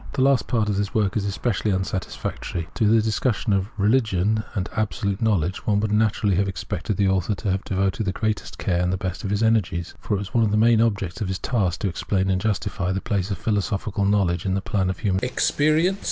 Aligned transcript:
The 0.13 0.23
last 0.23 0.47
part 0.47 0.67
of 0.67 0.77
the 0.77 0.89
work 0.95 1.15
is 1.15 1.25
especially 1.25 1.69
unsatis 1.69 2.17
factory. 2.17 2.67
To 2.73 2.87
the 2.89 3.03
discussion 3.03 3.53
of" 3.53 3.67
Religion" 3.77 4.43
and" 4.55 4.65
Abso 4.71 5.03
lute 5.03 5.21
Knowledge," 5.21 5.67
one 5.67 5.79
would 5.79 5.91
naturally 5.91 6.37
have 6.37 6.47
expected 6.47 6.97
the 6.97 7.07
author 7.07 7.35
to 7.35 7.51
have 7.51 7.63
devoted 7.63 8.07
the 8.07 8.11
greatest 8.11 8.57
care 8.57 8.81
and 8.81 8.91
the 8.91 8.97
best 8.97 9.23
of 9.23 9.29
his 9.29 9.43
energies. 9.43 9.93
For 9.99 10.15
it 10.15 10.17
was 10.17 10.33
one 10.33 10.43
of 10.43 10.49
the 10.49 10.57
main 10.57 10.81
objects 10.81 11.21
of 11.21 11.27
his 11.27 11.37
task 11.37 11.81
to 11.81 11.87
explain 11.87 12.31
and 12.31 12.41
justify 12.41 12.91
the 12.91 12.99
place 12.99 13.29
of 13.29 13.37
Philoso 13.37 13.77
phical 13.79 14.09
Knowledge 14.09 14.47
in 14.47 14.55
the 14.55 14.59
plan 14.61 14.89
of 14.89 14.97
human 14.97 15.23
experience. 15.23 15.99